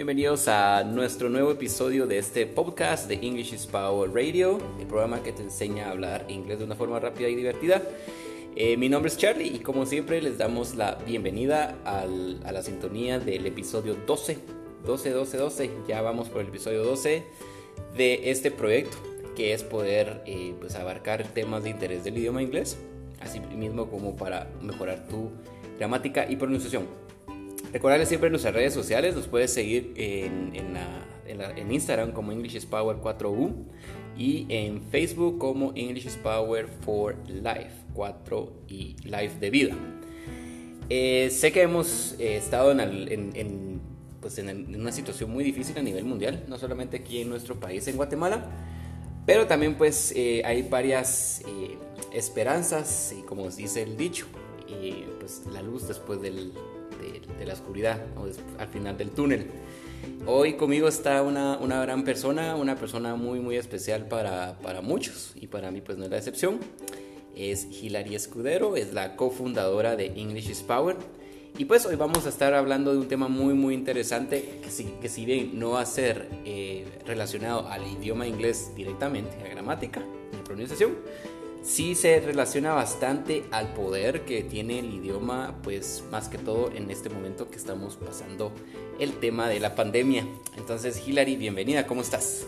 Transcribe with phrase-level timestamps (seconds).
[0.00, 5.22] Bienvenidos a nuestro nuevo episodio de este podcast de English is Power Radio, el programa
[5.22, 7.82] que te enseña a hablar inglés de una forma rápida y divertida.
[8.56, 12.62] Eh, mi nombre es Charlie y como siempre les damos la bienvenida al, a la
[12.62, 14.38] sintonía del episodio 12,
[14.86, 15.70] 12, 12, 12.
[15.86, 17.22] Ya vamos por el episodio 12
[17.94, 18.96] de este proyecto
[19.36, 22.78] que es poder eh, pues abarcar temas de interés del idioma inglés,
[23.20, 25.30] así mismo como para mejorar tu
[25.78, 27.09] gramática y pronunciación.
[27.72, 30.50] Recordarles siempre en nuestras redes sociales, nos puedes seguir en,
[31.70, 33.52] Instagram como English is Power 4U
[34.18, 39.76] y en Facebook como English is Power for Life 4 y Life de vida.
[40.88, 43.80] Eh, sé que hemos eh, estado en,
[44.20, 47.86] pues en, una situación muy difícil a nivel mundial, no solamente aquí en nuestro país,
[47.86, 48.50] en Guatemala,
[49.24, 51.42] pero también pues eh, hay varias
[52.12, 54.26] esperanzas y como dice el dicho,
[55.20, 56.52] pues la luz después del,
[57.00, 58.26] de, la oscuridad o
[58.60, 59.46] al final del túnel.
[60.26, 65.32] Hoy conmigo está una, una, gran persona, una persona muy muy especial para, para muchos
[65.34, 66.58] y para mí pues no es la excepción.
[67.34, 70.96] Es Hilary Escudero, es la cofundadora de English is Power.
[71.58, 74.84] Y pues hoy vamos a estar hablando de un tema muy muy interesante que si,
[75.00, 80.00] que si bien no va a ser eh, relacionado al idioma inglés directamente, a gramática,
[80.38, 80.96] a pronunciación,
[81.62, 86.90] sí se relaciona bastante al poder que tiene el idioma, pues más que todo en
[86.90, 88.52] este momento que estamos pasando
[88.98, 90.26] el tema de la pandemia.
[90.56, 92.46] Entonces, Hilary, bienvenida, ¿cómo estás?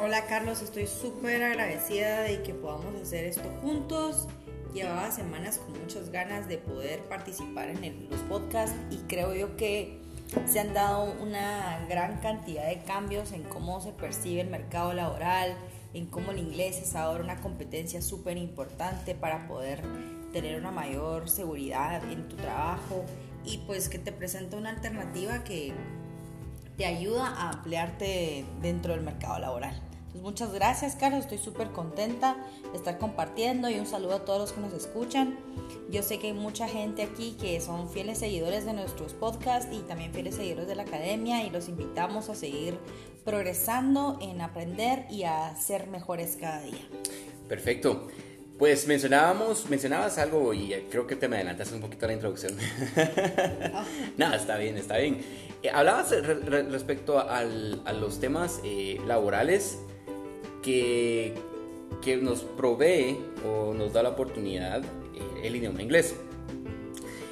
[0.00, 4.26] Hola Carlos, estoy súper agradecida de que podamos hacer esto juntos.
[4.72, 10.00] Llevaba semanas con muchas ganas de poder participar en los podcasts y creo yo que
[10.46, 15.56] se han dado una gran cantidad de cambios en cómo se percibe el mercado laboral,
[15.94, 19.80] en cómo el inglés es ahora una competencia súper importante para poder
[20.32, 23.04] tener una mayor seguridad en tu trabajo
[23.44, 25.72] y pues que te presenta una alternativa que
[26.76, 29.80] te ayuda a ampliarte dentro del mercado laboral.
[30.14, 32.36] Entonces muchas gracias Carlos, estoy súper contenta
[32.70, 35.36] de estar compartiendo y un saludo a todos los que nos escuchan.
[35.90, 39.80] Yo sé que hay mucha gente aquí que son fieles seguidores de nuestros podcasts y
[39.80, 42.78] también fieles seguidores de la academia y los invitamos a seguir
[43.24, 46.86] progresando en aprender y a ser mejores cada día.
[47.48, 48.06] Perfecto.
[48.56, 52.56] Pues mencionábamos, mencionabas algo y creo que te me adelantas un poquito a la introducción.
[54.16, 55.24] No, está bien, está bien.
[55.64, 59.80] Eh, hablabas respecto a los temas eh, laborales
[60.64, 61.34] que,
[62.20, 66.14] nos provee o nos da la oportunidad eh, el idioma inglés.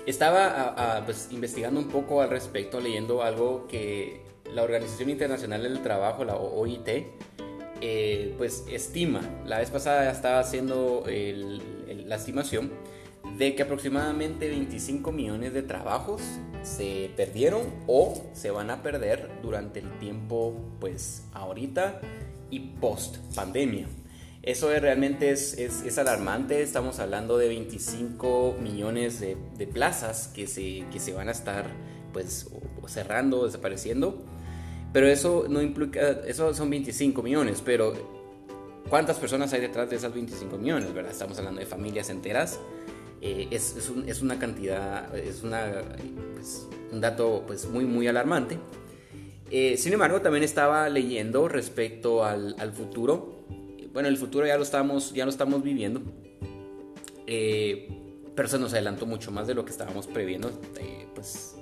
[0.06, 4.22] Estaba pues, investigando un poco al respecto, leyendo algo que
[4.52, 6.88] la Organización Internacional del Trabajo, la OIT,
[7.80, 12.70] eh, pues estima, la vez pasada estaba haciendo la estimación
[13.38, 16.22] de que aproximadamente 25 millones de trabajos
[16.62, 22.00] se perdieron o se van a perder durante el tiempo, pues ahorita
[22.52, 23.88] y post pandemia.
[24.42, 30.84] Eso realmente es, es, alarmante, estamos hablando de 25 millones de, de plazas que se,
[30.92, 31.66] que se van a estar
[32.12, 32.48] pues
[32.86, 34.22] cerrando, desapareciendo.
[34.92, 37.94] Pero eso no implica, eso son 25 millones, pero
[38.90, 40.92] ¿cuántas personas hay detrás de esas 25 millones?
[40.92, 41.12] ¿verdad?
[41.12, 42.60] Estamos hablando de familias enteras.
[43.22, 45.84] Eh, es, es, un, es, una cantidad, es una,
[46.34, 48.58] pues, un dato pues, muy, muy alarmante.
[49.52, 53.44] Eh, sin embargo, también estaba leyendo respecto al, al, futuro.
[53.92, 56.00] Bueno, el futuro ya lo estamos, ya lo estamos viviendo.
[57.26, 57.88] Eh,
[58.34, 60.50] pero se nos adelantó mucho más de lo que estábamos previendo.
[61.14, 61.54] pues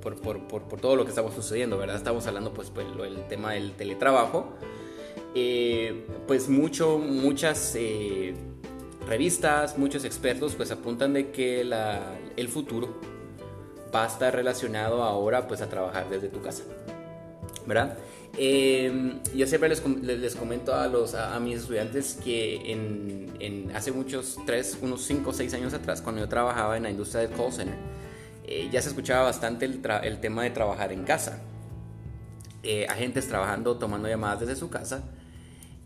[0.00, 1.96] por, todo lo que estamos sucediendo, ¿verdad?
[1.96, 4.54] Estamos hablando pues, pues el tema del teletrabajo.
[5.34, 8.34] Eh, pues mucho, muchas eh,
[9.06, 13.00] revistas, muchos expertos pues apuntan de que la, el futuro
[13.94, 16.64] va a estar relacionado ahora pues a trabajar desde tu casa,
[17.68, 17.98] ¿verdad?
[18.36, 24.38] Eh, yo siempre les, les, comento a, los, a, mis estudiantes que en, hace muchos,
[24.46, 27.52] tres, unos 5 o 6 años atrás, cuando yo trabajaba en la industria del call
[27.52, 27.76] center,
[28.46, 31.42] eh, ya se escuchaba bastante el, el, tema de trabajar en casa.
[32.62, 35.04] Eh, agentes trabajando, tomando llamadas desde su casa.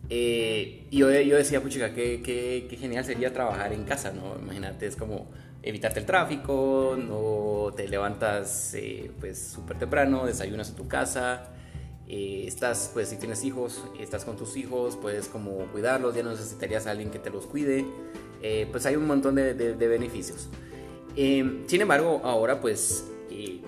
[0.08, 4.36] Eh, y yo, yo, decía, puchica, qué, qué, qué, genial sería trabajar en casa, ¿no?
[4.40, 5.28] Imagínate, es como
[5.62, 8.76] evitarte el tráfico, no te levantas
[9.20, 11.52] pues súper temprano, desayunas en tu casa,
[12.08, 16.86] estás, pues si tienes hijos, estás con tus hijos, puedes como cuidarlos, ya no necesitarías
[16.86, 17.86] a alguien que te los cuide,
[18.70, 20.48] pues hay un montón de, beneficios.
[21.16, 23.60] Em, sin embargo, ahora pues eh,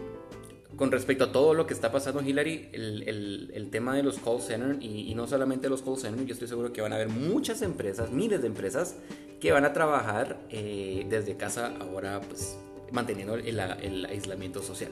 [0.76, 4.40] con respecto a todo lo que está pasando Hillary, el, el, tema de los call
[4.40, 7.62] centers y, no solamente los call centers, yo estoy seguro que van a haber muchas
[7.62, 8.96] empresas, miles de empresas
[9.40, 12.56] que van a trabajar eh, desde casa ahora pues
[12.94, 14.90] manteniendo el, aislamiento social.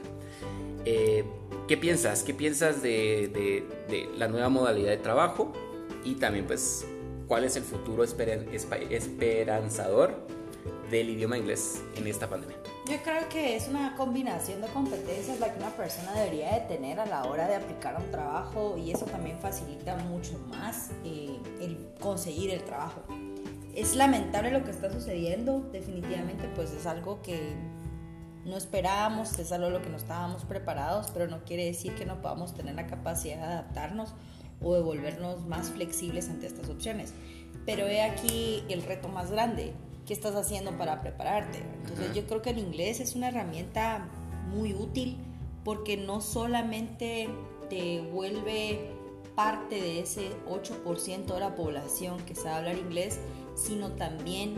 [0.85, 1.23] Eh,
[1.67, 2.23] ¿Qué piensas?
[2.23, 3.65] ¿Qué piensas de,
[4.17, 5.53] la nueva modalidad de trabajo?
[6.03, 6.85] Y también, pues,
[7.27, 10.27] ¿cuál es el futuro esperanzador
[10.91, 12.57] del idioma inglés en esta pandemia?
[12.85, 16.99] Yo creo que es una combinación de competencias la que una persona debería de tener
[16.99, 21.77] a la hora de aplicar un trabajo y eso también facilita mucho más eh, el
[22.01, 23.01] conseguir el trabajo.
[23.73, 27.55] Es lamentable lo que está sucediendo, definitivamente pues es algo que
[28.45, 32.21] no esperábamos, es algo lo que no estábamos preparados, pero no quiere decir que no
[32.21, 34.13] podamos tener la capacidad de adaptarnos
[34.61, 37.13] o de volvernos más flexibles ante estas opciones.
[37.65, 39.73] Pero he aquí el reto más grande,
[40.05, 41.59] ¿qué estás haciendo para prepararte?
[41.81, 44.07] Entonces yo creo que el inglés es una herramienta
[44.49, 45.17] muy útil
[45.63, 47.29] porque no solamente
[47.69, 48.91] te vuelve
[49.35, 53.19] parte de ese 8% de la población que sabe hablar inglés,
[53.55, 54.55] sino también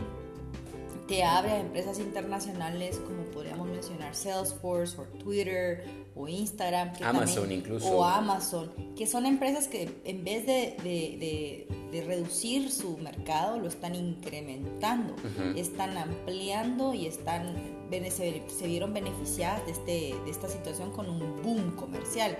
[1.06, 6.92] te abre a empresas internacionales como podríamos mencionar Salesforce o Twitter o Instagram.
[7.02, 7.88] Amazon incluso.
[7.88, 13.68] O Amazon, que son empresas que en vez de, de, de, reducir su mercado, lo
[13.68, 15.14] están incrementando,
[15.56, 17.54] están ampliando y están,
[17.90, 22.36] se, se vieron beneficiadas de, este, de esta situación con un boom comercial.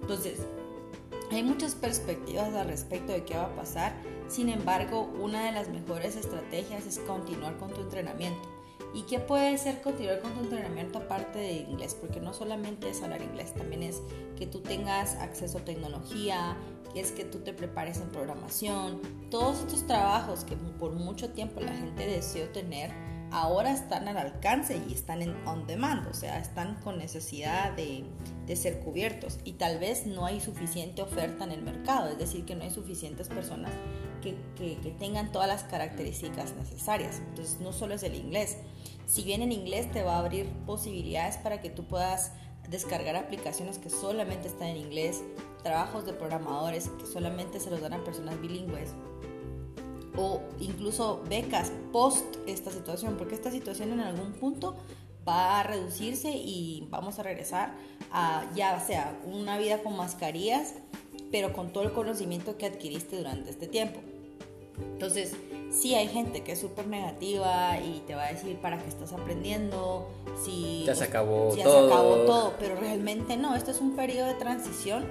[0.00, 0.40] Entonces,
[1.30, 3.96] hay muchas perspectivas al respecto de qué va a pasar
[4.28, 8.48] sin embargo, una de las mejores estrategias es continuar con tu entrenamiento.
[8.94, 11.96] ¿Y qué puede ser continuar con tu entrenamiento aparte de inglés?
[12.00, 14.00] Porque no solamente es hablar inglés, también es
[14.38, 16.56] que tú tengas acceso a tecnología,
[16.92, 19.00] que es que tú te prepares en programación.
[19.30, 22.92] Todos estos trabajos que por mucho tiempo la gente deseó tener,
[23.32, 28.04] ahora están al alcance y están en on demand, o sea, están con necesidad de,
[28.46, 32.44] de, ser cubiertos y tal vez no hay suficiente oferta en el mercado, es decir,
[32.44, 33.72] que no hay suficientes personas
[34.22, 37.20] que, que, que tengan todas las características necesarias.
[37.28, 38.58] Entonces, no solo es el inglés,
[39.06, 42.32] si bien en inglés te va a abrir posibilidades para que tú puedas
[42.68, 45.22] descargar aplicaciones que solamente están en inglés,
[45.62, 48.90] trabajos de programadores que solamente se los dan a personas bilingües
[50.16, 54.76] o incluso becas post esta situación, porque esta situación en algún punto
[55.26, 57.74] va a reducirse y vamos a regresar
[58.12, 60.74] a ya sea una vida con mascarillas,
[61.34, 63.98] pero con todo el conocimiento que adquiriste durante este tiempo.
[64.92, 65.32] Entonces,
[65.72, 69.12] sí hay gente que es súper negativa y te va a decir para qué estás
[69.12, 70.08] aprendiendo,
[70.44, 71.88] si ya se acabó ya todo.
[71.88, 75.06] se acabó todo, pero realmente no, esto es un periodo de transición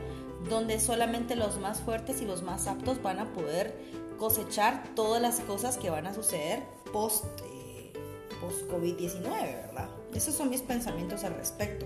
[0.50, 3.76] donde solamente los más fuertes y los más aptos van a poder
[4.18, 7.92] cosechar todas las cosas que van a suceder post, eh,
[8.40, 9.90] post COVID-19, ¿verdad?
[10.14, 11.86] Esos son mis pensamientos al respecto.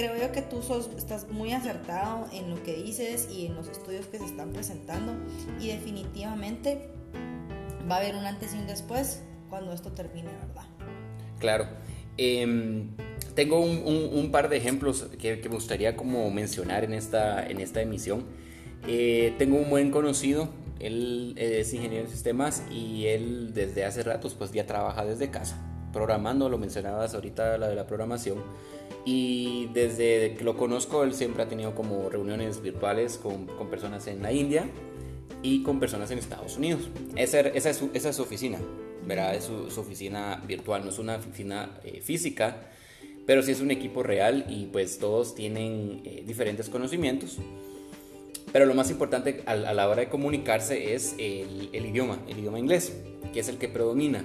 [0.00, 3.68] Creo yo que tú sos, estás muy acertado en lo que dices y en los
[3.68, 5.12] estudios que se están presentando
[5.60, 6.88] y definitivamente
[7.86, 9.20] va a haber un antes y un después
[9.50, 10.64] cuando esto termine, ¿verdad?
[11.38, 11.66] Claro.
[12.16, 12.88] Em,
[13.34, 18.24] tengo un, par de ejemplos que, me gustaría como mencionar en esta, en esta emisión.
[18.88, 20.48] Eh, tengo un buen conocido
[20.80, 25.58] él es ingeniero de sistemas y él desde hace ratos pues ya trabaja desde casa,
[25.92, 28.38] programando, lo mencionabas ahorita la de la programación.
[29.04, 34.06] Y desde que lo conozco, él siempre ha tenido como reuniones virtuales con, con personas
[34.06, 34.66] en la India
[35.42, 36.88] y con personas en Estados Unidos.
[37.16, 38.58] Esa, esa, es, su, esa es su oficina,
[39.06, 39.34] ¿verdad?
[39.34, 42.68] Es su, oficina virtual, no es una oficina eh, física,
[43.26, 47.38] pero sí es un equipo real y pues todos tienen eh, diferentes conocimientos.
[48.52, 52.92] Pero lo más importante a, la hora de comunicarse es el, idioma, el idioma inglés,
[53.32, 54.24] que es el que predomina.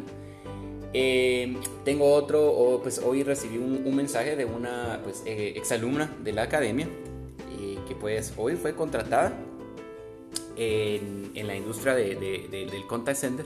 [0.98, 6.44] Eh, tengo otro, pues hoy recibí un, mensaje de una pues, eh, exalumna de la
[6.44, 6.88] academia,
[7.60, 9.38] eh, que pues hoy fue contratada
[10.56, 12.16] en, la industria de,
[12.50, 13.46] del contact center.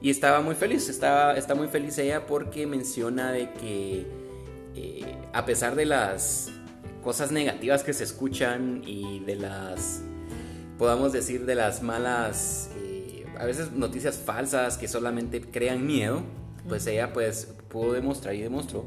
[0.00, 4.06] Y estaba muy feliz, estaba, está muy feliz ella porque menciona de que
[5.32, 6.52] a pesar de las
[7.02, 10.02] cosas negativas que se escuchan y de las,
[10.78, 16.22] podamos decir, de las malas, eh, a veces noticias falsas que solamente crean miedo,
[16.68, 18.86] pues ella pues pudo demostrar y demostró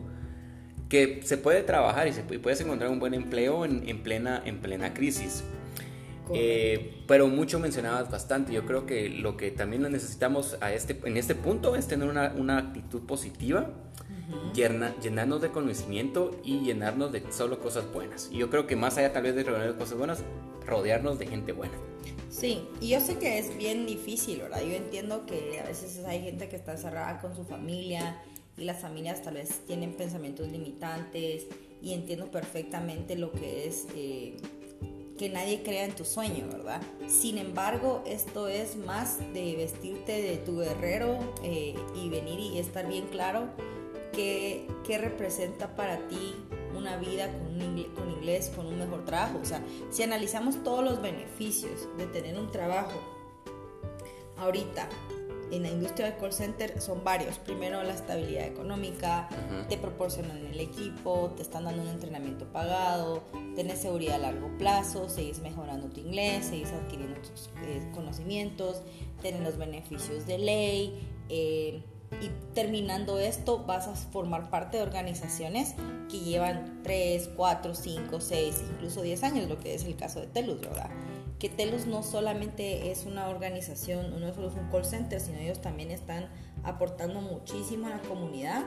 [0.89, 4.41] que se puede trabajar y se puede, puedes encontrar un buen empleo en, en plena,
[4.43, 5.43] en plena crisis.
[6.33, 8.53] Eh, pero mucho mencionabas bastante.
[8.53, 12.33] Yo creo que lo que también necesitamos a este, en este punto es tener una,
[12.35, 13.71] una actitud positiva
[14.53, 18.29] llenarnos de conocimiento y llenarnos de solo cosas buenas.
[18.31, 20.23] Y yo creo que más allá tal vez de rodearnos de cosas buenas,
[20.65, 21.73] rodearnos de gente buena.
[22.39, 24.61] Sí, y yo sé que es bien difícil, ¿verdad?
[24.61, 28.23] Yo entiendo que a veces hay gente que está cerrada con su familia
[28.57, 31.47] y las familias tal vez tienen pensamientos limitantes
[31.81, 34.37] y entiendo perfectamente lo que es eh,
[35.17, 36.81] que nadie crea en tu sueño, ¿verdad?
[37.09, 42.87] Sin embargo, esto es más de vestirte de tu guerrero eh, y venir y estar
[42.87, 43.49] bien claro
[44.13, 46.35] qué, qué representa para ti
[46.79, 49.39] una vida con, un inglés, con inglés, con un mejor trabajo.
[49.41, 52.99] O sea, si analizamos todos los beneficios de tener un trabajo
[54.37, 54.87] ahorita
[55.51, 57.37] en la industria del call center son varios.
[57.39, 59.27] Primero, la estabilidad económica,
[59.67, 63.23] te proporcionan el equipo, te están dando un entrenamiento pagado,
[63.55, 68.81] tienes seguridad a largo plazo, seguís mejorando tu inglés, seguís adquiriendo tus eh, conocimientos,
[69.21, 71.07] tienes los beneficios de ley.
[71.29, 71.83] Eh,
[72.21, 75.75] y terminando esto vas a formar parte de organizaciones
[76.09, 80.27] que llevan 3, 4, 5, 6, incluso 10 años, lo que es el caso de
[80.27, 80.89] Telus, ¿verdad?
[81.37, 85.61] Que Telus no solamente es una organización, no solo es un call center, sino ellos
[85.61, 86.27] también están
[86.63, 88.63] aportando muchísimo a la comunidad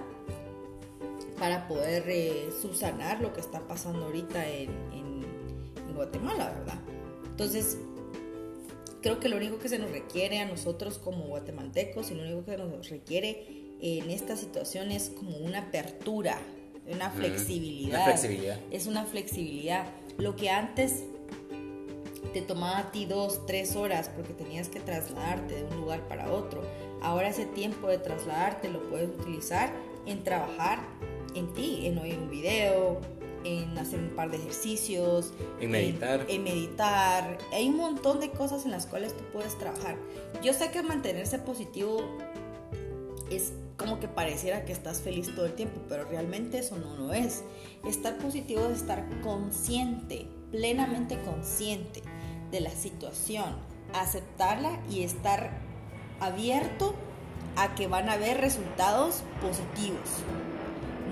[1.38, 6.78] para poder eh, subsanar lo que está pasando ahorita en, en Guatemala, ¿verdad?
[7.26, 7.78] Entonces,
[9.02, 12.44] creo que lo único que se nos requiere a nosotros como guatemaltecos y lo único
[12.44, 16.38] que nos requiere en esta situación es como una apertura,
[16.86, 18.04] una flexibilidad.
[18.04, 18.58] flexibilidad.
[18.70, 19.86] Es una flexibilidad.
[20.18, 21.02] Lo que antes
[22.32, 26.32] te tomaba a ti dos, tres horas porque tenías que trasladarte de un lugar para
[26.32, 26.62] otro.
[27.02, 29.72] Ahora ese tiempo de trasladarte lo puedes utilizar
[30.06, 30.80] en trabajar
[31.34, 33.00] en ti, en oír un video,
[33.44, 36.24] en hacer un par de ejercicios, en meditar.
[36.28, 37.38] En, meditar.
[37.52, 39.96] Hay un montón de cosas en las cuales tú puedes trabajar.
[40.42, 42.02] Yo sé que mantenerse positivo
[43.30, 47.12] es como que pareciera que estás feliz todo el tiempo, pero realmente eso no lo
[47.12, 47.42] es.
[47.86, 52.02] Estar positivo es estar consciente, plenamente consciente
[52.50, 53.56] de la situación,
[53.94, 55.58] aceptarla y estar
[56.20, 56.94] abierto
[57.56, 60.22] a que van a haber resultados positivos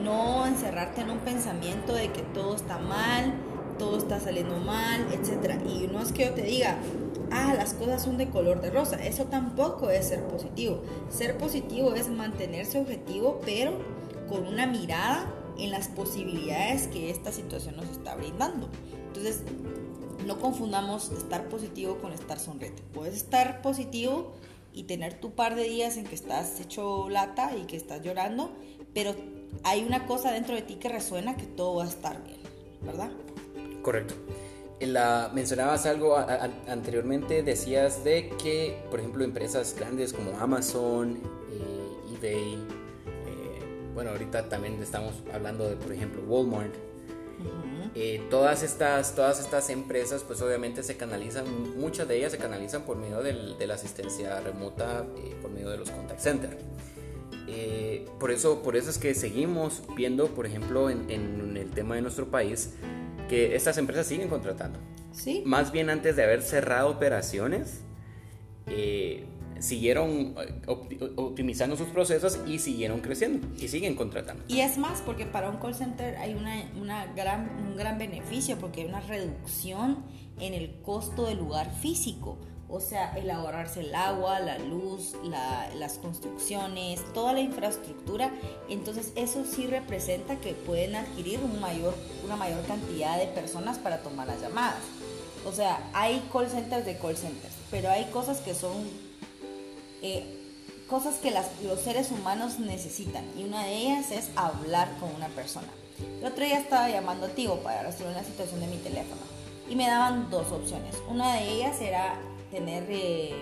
[0.03, 3.35] no encerrarte en un pensamiento de que todo está mal,
[3.79, 5.61] todo está saliendo mal, etc.
[5.67, 6.77] Y no es que yo te diga,
[7.31, 10.83] ah, las cosas son de color de rosa, eso tampoco es ser positivo.
[11.11, 13.73] Ser positivo es mantenerse objetivo, pero
[14.29, 18.69] con una mirada en las posibilidades que esta situación nos está brindando.
[19.09, 19.43] Entonces,
[20.27, 22.83] no confundamos estar positivo con estar sonriente.
[22.93, 24.33] Puedes estar positivo
[24.73, 28.53] y tener tu par de días en que estás hecho lata y que estás llorando,
[28.95, 29.15] pero
[29.65, 32.39] hay una cosa dentro de ti que resuena que todo va a estar bien,
[32.83, 33.11] ¿verdad?
[33.83, 34.15] Correcto.
[34.81, 41.19] La, mencionabas algo anteriormente, decías de que, por ejemplo, empresas grandes como Amazon,
[41.53, 46.75] eh, eBay, eh, bueno, ahorita también estamos hablando de, por ejemplo, Walmart.
[47.95, 52.83] Eh, todas, estas, todas estas empresas, pues obviamente se canalizan, muchas de ellas se canalizan
[52.83, 55.05] por medio de la asistencia remota,
[55.43, 56.57] por medio de los contact centers.
[57.47, 62.03] Eh, por, eso, por eso es que seguimos viendo, por ejemplo, en, el tema de
[62.03, 62.75] nuestro país,
[63.29, 64.79] que estas empresas siguen contratando.
[65.13, 65.43] Sí.
[65.45, 67.81] Más bien antes de haber cerrado operaciones,
[68.67, 69.25] eh,
[69.59, 74.45] siguieron eh, optimizando sus procesos y siguieron creciendo y siguen contratando.
[74.49, 78.59] Y es más, porque para un call center hay una, una gran, un gran beneficio,
[78.59, 80.05] porque hay una reducción
[80.39, 82.39] en el costo del lugar físico
[82.71, 85.15] o sea, el ahorrarse el agua, la luz,
[85.75, 88.33] las construcciones, toda la infraestructura.
[88.69, 94.03] Entonces eso sí representa que pueden adquirir un mayor, una mayor cantidad de personas para
[94.03, 94.81] tomar las llamadas.
[95.47, 98.73] O sea, hay call centers de call centers, pero hay cosas que son
[100.03, 100.37] eh,
[100.89, 105.69] cosas que los seres humanos necesitan y una de ellas es hablar con una persona.
[106.21, 109.21] El otro día estaba llamando a Tigo para resolver una situación de mi teléfono
[109.69, 110.97] y me daban dos opciones.
[111.09, 112.19] Una de ellas era
[112.51, 113.35] tener eh,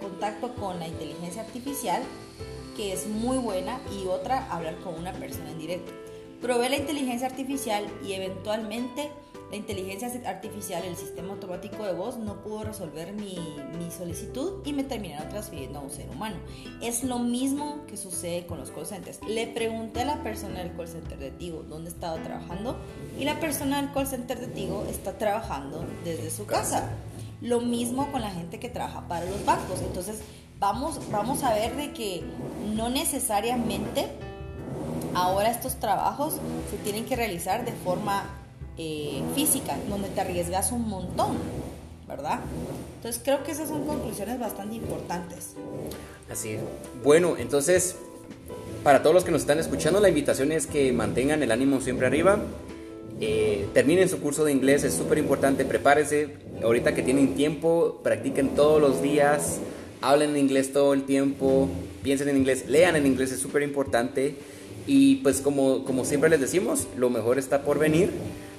[0.00, 2.02] contacto con la inteligencia artificial,
[2.76, 5.92] que es muy buena, y otra, hablar con una persona en directo.
[6.40, 9.10] Probé la inteligencia artificial y eventualmente
[9.50, 13.38] la inteligencia artificial, el sistema automático de voz, no pudo resolver mi,
[13.78, 16.36] mi, solicitud y me terminaron transfiriendo a un ser humano.
[16.82, 19.20] Es lo mismo que sucede con los call centers.
[19.22, 22.76] Le pregunté a la persona del call center de Tigo dónde estaba trabajando
[23.18, 26.90] y la persona del call center de Tigo está trabajando desde su casa.
[27.40, 29.80] Lo mismo con la gente que trabaja para los bancos.
[29.80, 30.20] Entonces,
[30.58, 32.22] vamos, vamos a ver de que
[32.74, 34.08] no necesariamente
[35.14, 36.34] ahora estos trabajos
[36.70, 38.24] se tienen que realizar de forma
[38.78, 41.38] eh, física, donde te arriesgas un montón,
[42.06, 42.40] ¿verdad?
[42.96, 45.54] Entonces creo que esas son conclusiones bastante importantes.
[46.30, 46.60] Así es.
[47.02, 47.96] Bueno, entonces,
[48.84, 52.06] para todos los que nos están escuchando, la invitación es que mantengan el ánimo siempre
[52.06, 52.38] arriba,
[53.20, 56.28] eh, terminen su curso de inglés, es súper importante, prepárense,
[56.62, 59.58] ahorita que tienen tiempo, practiquen todos los días,
[60.02, 61.68] hablen en inglés todo el tiempo,
[62.02, 64.36] piensen en inglés, lean en inglés, es súper importante.
[64.86, 68.10] Y pues como, como siempre les decimos, lo mejor está por venir.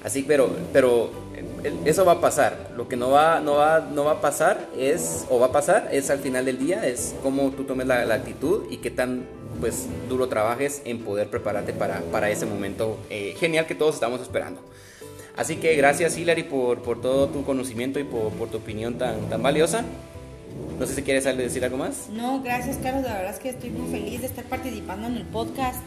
[0.04, 1.10] Así, pero, pero
[1.64, 2.72] eh, eso va a pasar.
[2.76, 5.90] Lo que no va, no va, no va a pasar es, o va a pasar,
[5.92, 9.26] es al final del día, es cómo tú tomes la, la actitud y qué tan
[9.60, 14.22] pues duro trabajes en poder prepararte para, para ese momento eh, genial que todos estamos
[14.22, 14.62] esperando.
[15.36, 19.30] Así que gracias Hilary por, por todo tu conocimiento y por, por, tu opinión tan,
[19.30, 19.84] tan valiosa.
[20.80, 22.10] No sé si quieres decir algo más.
[22.10, 25.26] No, gracias Carlos, la verdad es que estoy muy feliz de estar participando en el
[25.26, 25.80] podcast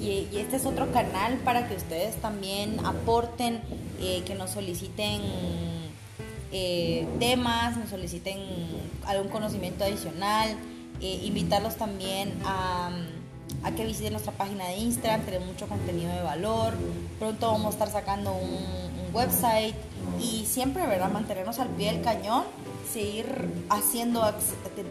[0.00, 3.60] y, este es otro canal para que ustedes también aporten,
[4.00, 5.20] eh, que nos soliciten
[6.52, 8.38] eh, temas, nos soliciten
[9.06, 10.56] algún conocimiento adicional,
[11.00, 12.90] eh, invitarlos también a,
[13.76, 16.74] que visiten nuestra página de Instagram, tenemos mucho contenido de valor,
[17.18, 19.74] pronto vamos a estar sacando un, un website
[20.20, 21.10] y siempre, ¿verdad?
[21.12, 22.44] Mantenernos al pie del cañón
[22.92, 23.26] seguir
[23.68, 24.22] haciendo,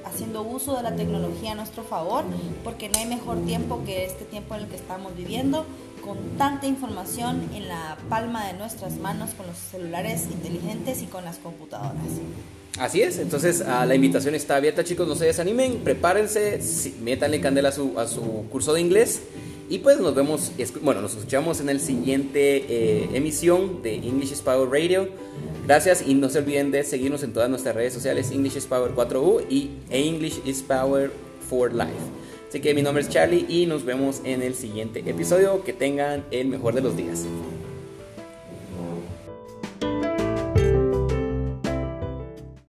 [0.05, 2.23] haciendo uso de la tecnología a nuestro favor,
[2.63, 5.65] porque no hay mejor tiempo que este tiempo en el que estamos viviendo,
[6.03, 11.25] con tanta información en la palma de nuestras manos, con los celulares inteligentes y con
[11.25, 11.95] las computadoras.
[12.79, 16.59] Así es, entonces ah, la invitación está abierta chicos, no se desanimen, prepárense,
[17.01, 19.21] métanle candela a su, a su curso de inglés
[19.69, 24.41] y pues nos vemos, bueno, nos escuchamos en el siguiente eh, emisión de English is
[24.41, 25.09] Power Radio.
[25.65, 28.95] Gracias y no se olviden de seguirnos en todas nuestras redes sociales English is Power
[28.95, 31.11] 4U y English is Power
[31.49, 31.91] for Life.
[32.47, 35.61] Así que mi nombre es Charlie y nos vemos en el siguiente episodio.
[35.65, 37.25] Que tengan el mejor de los días.